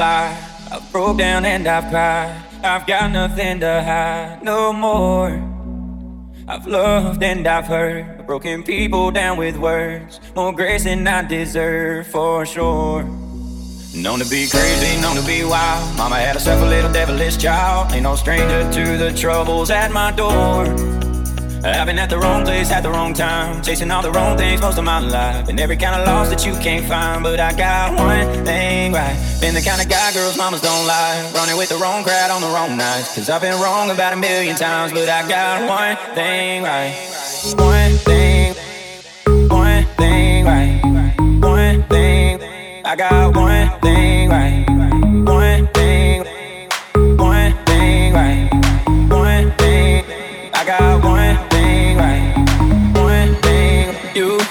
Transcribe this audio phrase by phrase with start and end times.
[0.00, 2.44] I've I've broke down and I've cried.
[2.62, 5.30] I've got nothing to hide no more.
[6.46, 10.20] I've loved and I've hurt, broken people down with words.
[10.34, 13.04] More grace than I deserve for sure.
[13.94, 15.96] Known to be crazy, known to be wild.
[15.96, 17.92] Mama had herself a little devilish child.
[17.92, 20.66] Ain't no stranger to the troubles at my door.
[21.64, 24.38] Uh, I've been at the wrong place at the wrong time, chasing all the wrong
[24.38, 27.24] things most of my life, and every kind of loss that you can't find.
[27.24, 29.16] But I got one thing right.
[29.40, 32.42] Been the kind of guy girls mamas don't like, running with the wrong crowd on
[32.42, 33.12] the wrong nights.
[33.12, 36.94] Cause I've been wrong about a million times, but I got one thing right.
[37.56, 38.54] One thing,
[39.48, 40.80] one thing right.
[41.42, 42.40] One thing,
[42.84, 44.77] I got one thing right.
[54.18, 54.47] you.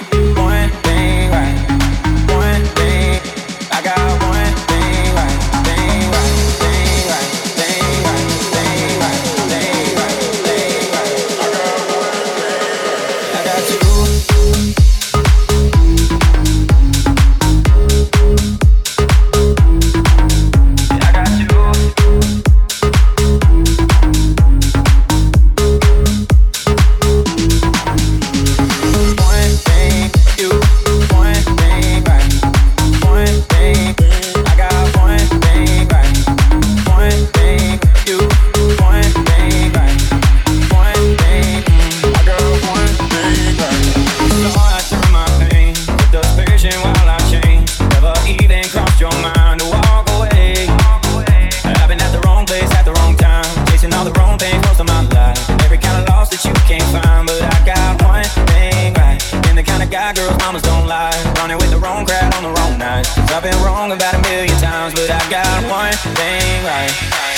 [66.16, 67.37] Sing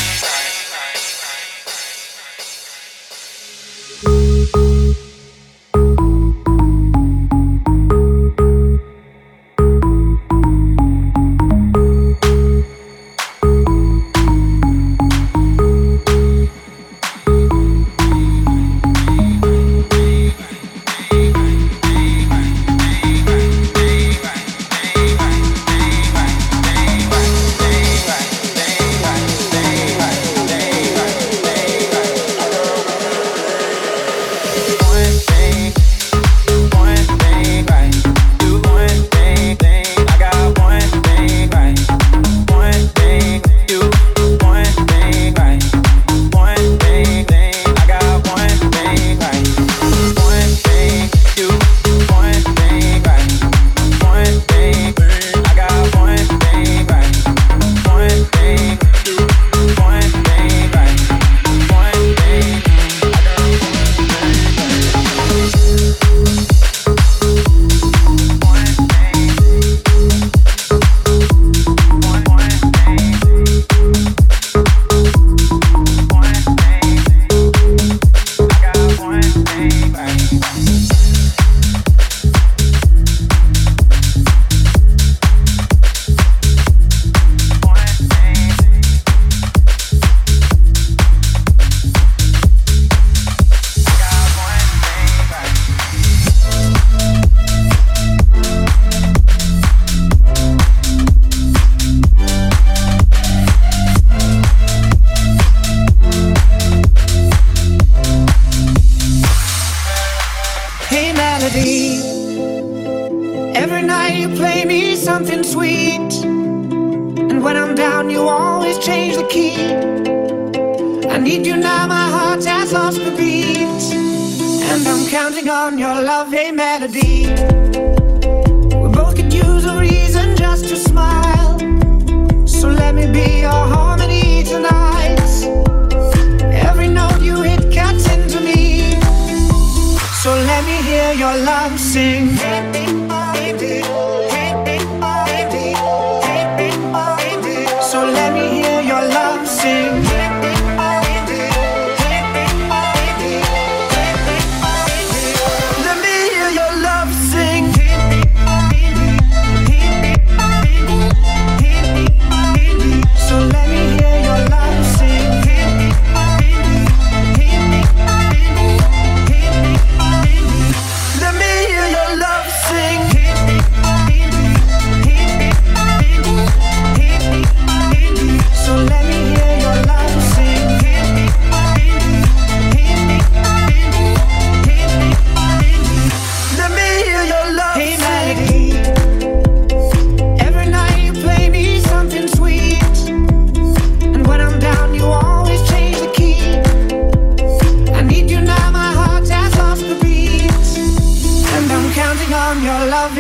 [202.90, 203.16] love.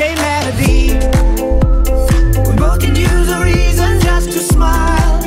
[2.48, 5.22] We both could use a reason just to smile.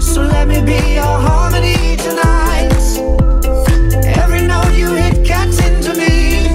[0.00, 2.72] So let me be your harmony tonight.
[4.22, 5.26] Every note you hit
[5.58, 6.52] into me.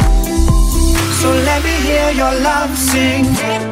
[1.19, 3.62] So let me hear your love sing.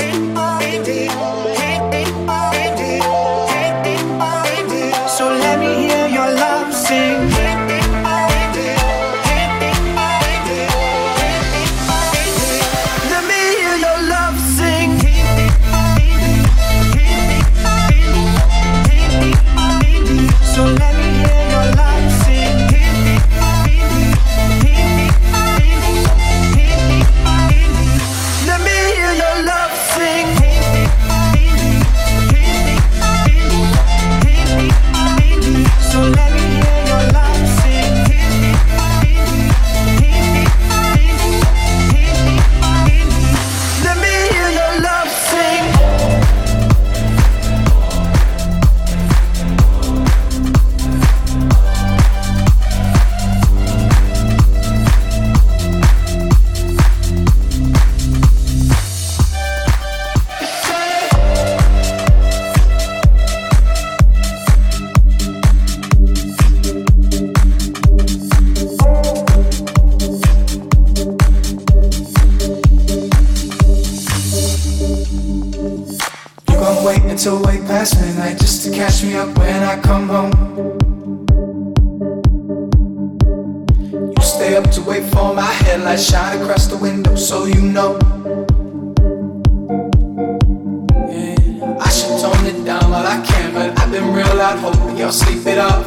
[93.12, 95.86] I can, but I've been real loud, hoping you'll sleep it off.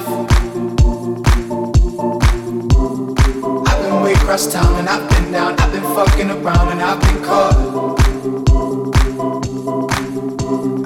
[3.67, 7.01] I've been way across town and I've been down, I've been fucking around and I've
[7.01, 7.57] been caught.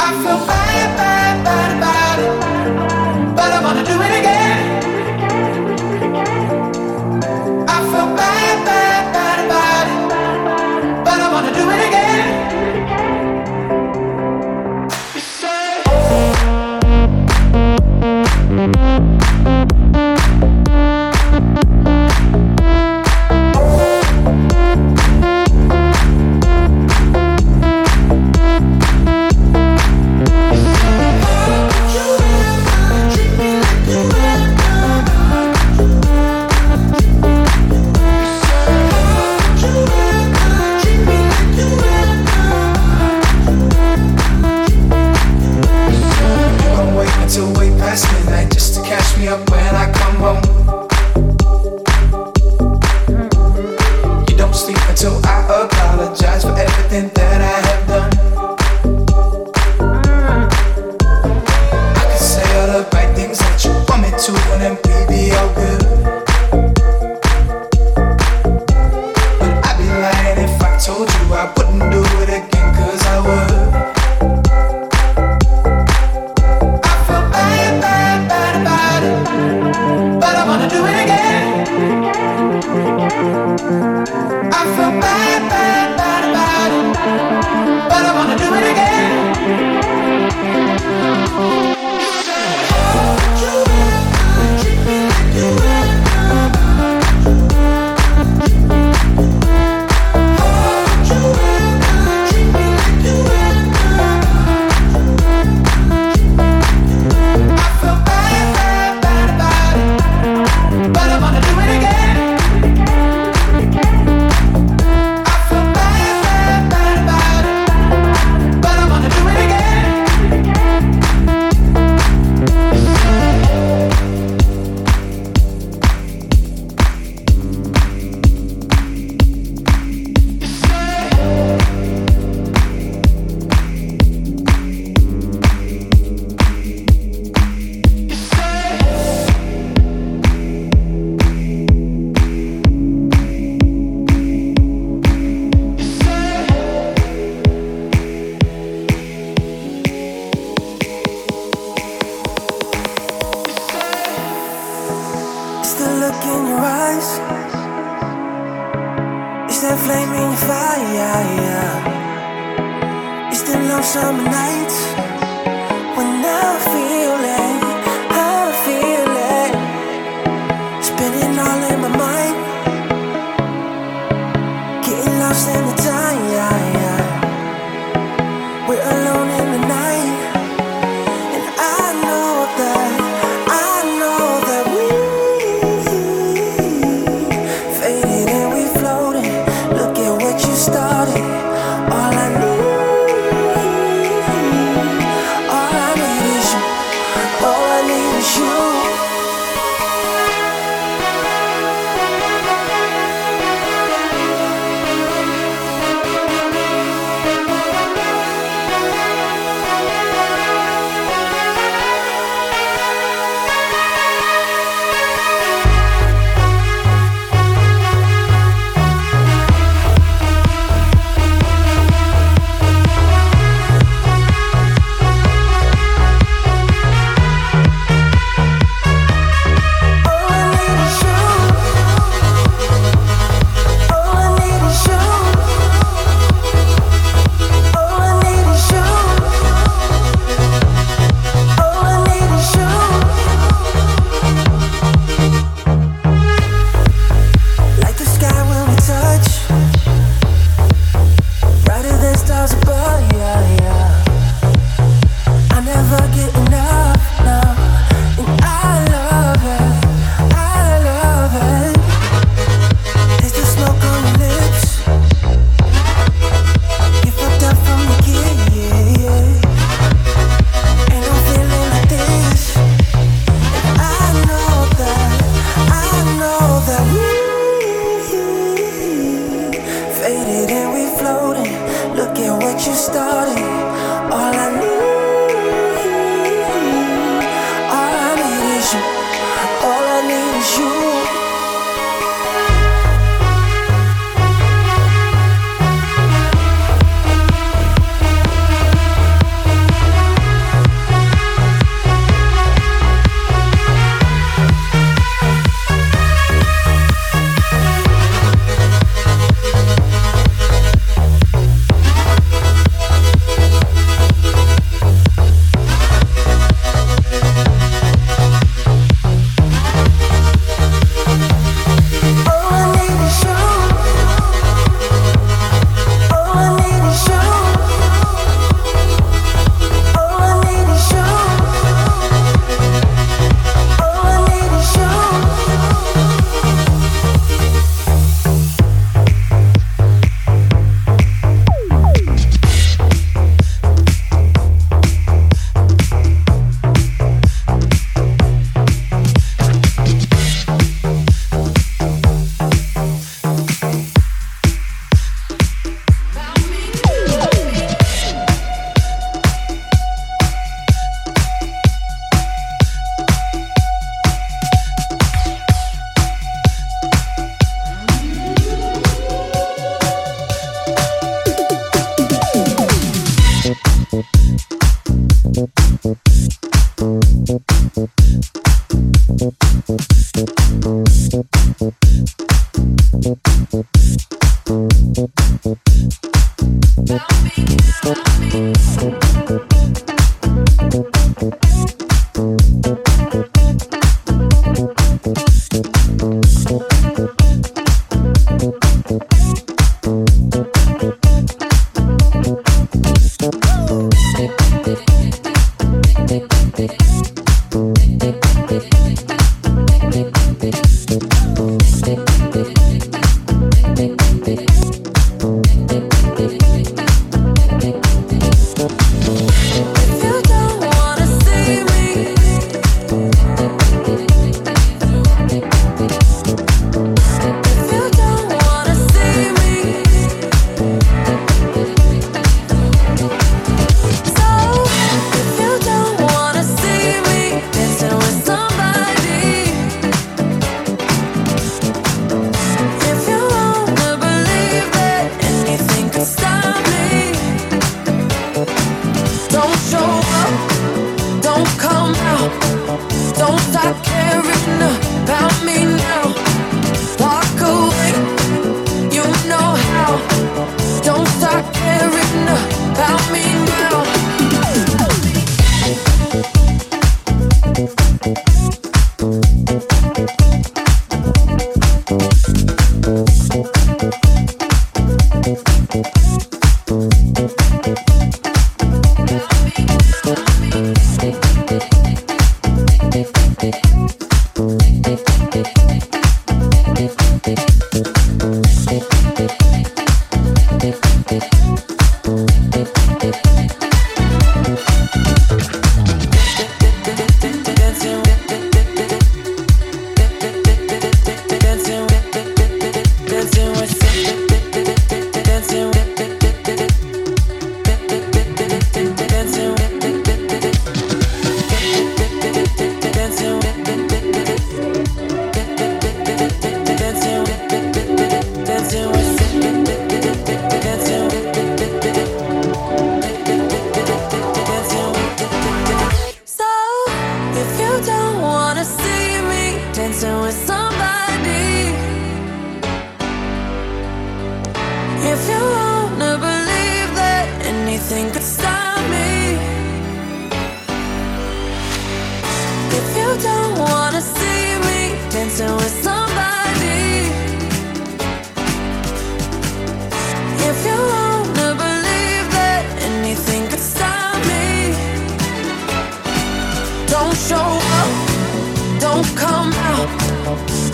[0.00, 1.97] I feel bad, bad, bad, bad.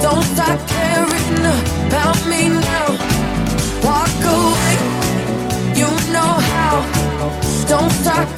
[0.05, 1.47] Don't stop caring
[1.87, 2.89] about me now.
[3.83, 4.77] Walk away,
[5.81, 6.75] you know how.
[7.67, 8.34] Don't stop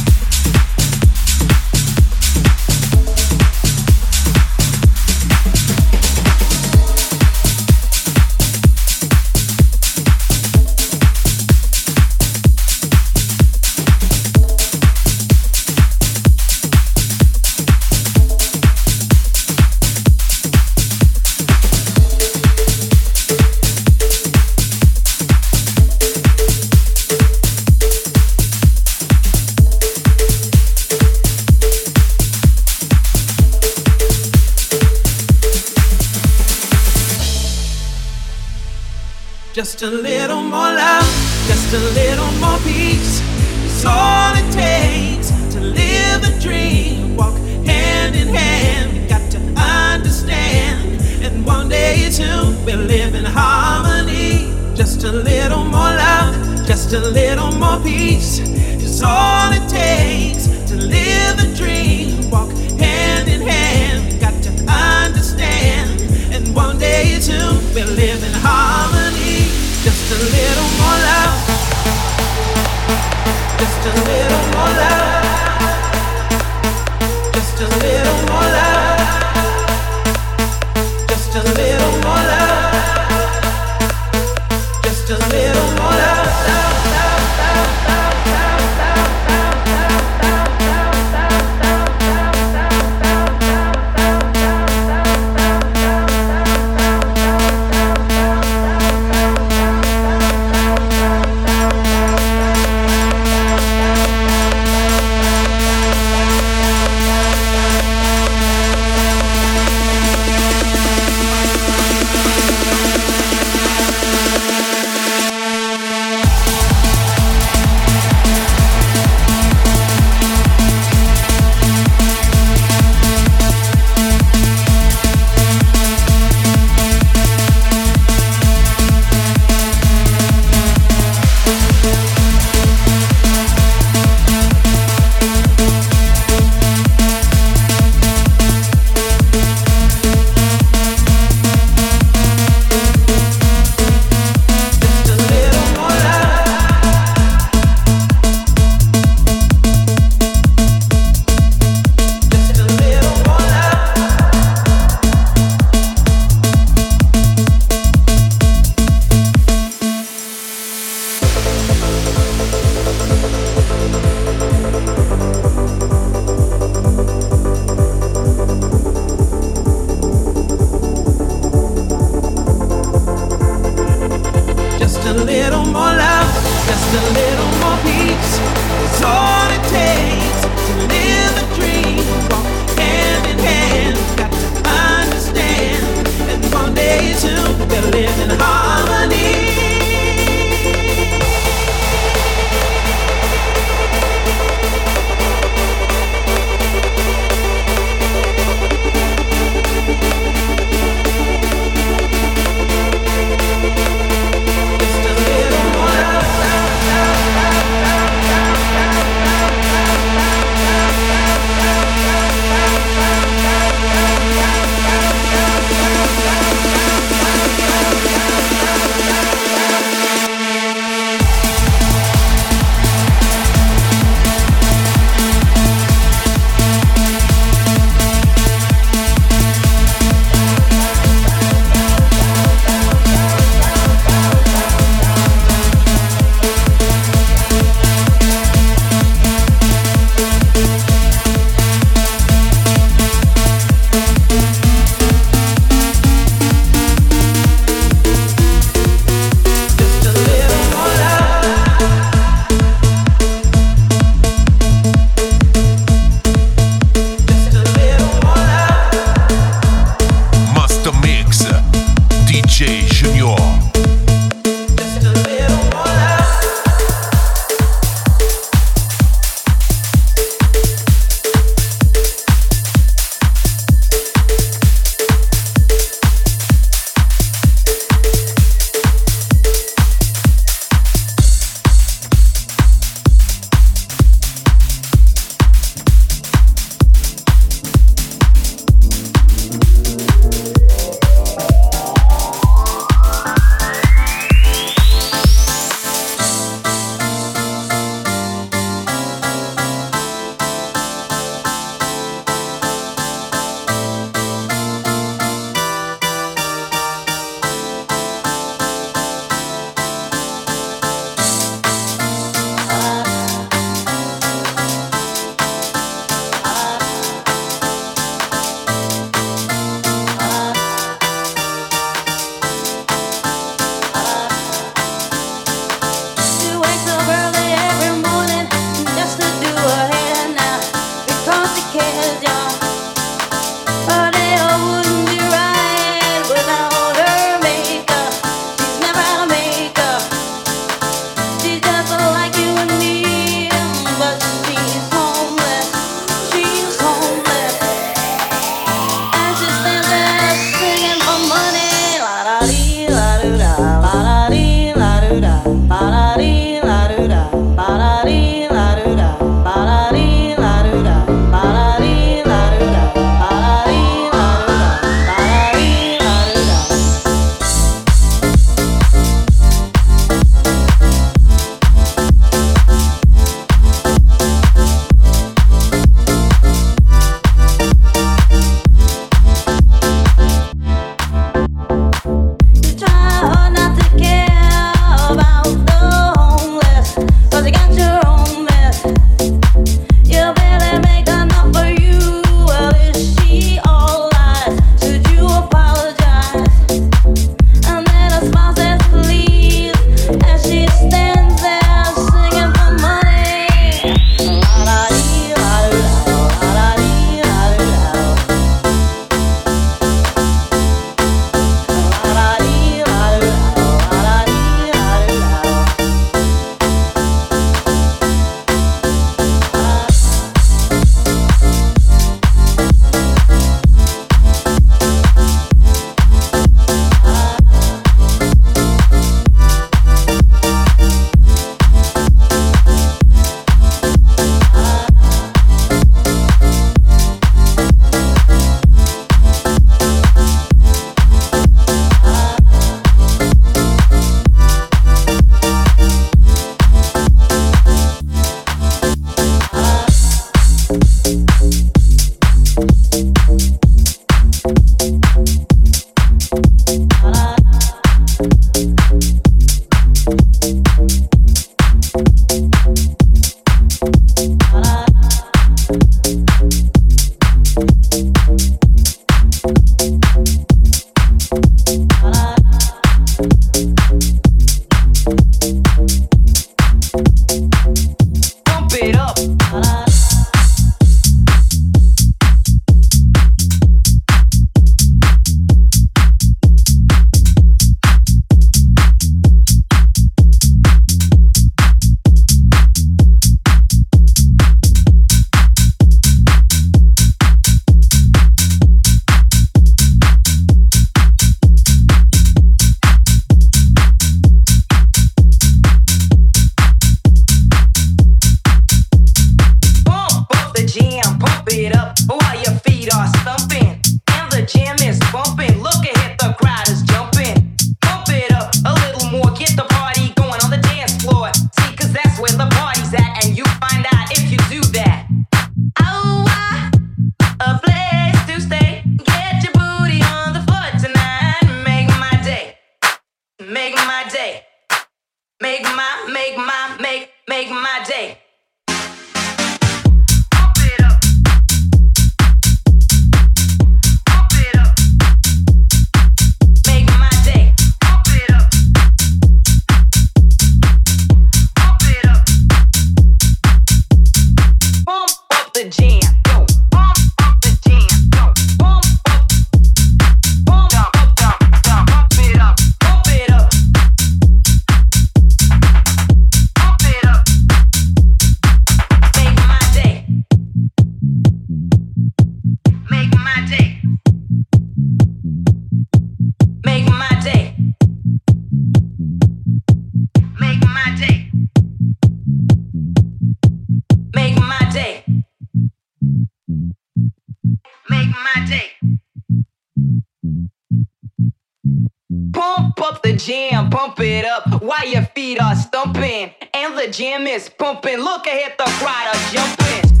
[593.25, 596.33] jam, pump it up while your feet are stumping.
[596.53, 597.97] And the jam is pumping.
[597.97, 600.00] Look ahead, the crowd are jumping.